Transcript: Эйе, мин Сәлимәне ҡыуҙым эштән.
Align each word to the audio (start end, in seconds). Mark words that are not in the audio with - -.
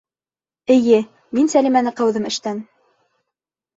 Эйе, 0.75 1.01
мин 1.39 1.51
Сәлимәне 1.55 1.93
ҡыуҙым 2.01 2.29
эштән. 2.33 2.67